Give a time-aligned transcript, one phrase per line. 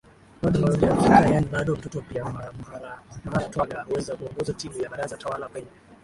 [0.41, 2.25] bado haujafika yaani bado mtotoPia
[3.25, 5.67] Muharatwaga huweza kuongoza timu ya baraza tawala kwenye